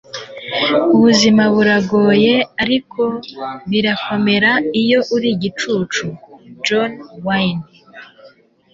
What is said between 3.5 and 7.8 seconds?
birakomera iyo uri igicucu.”- John Wayne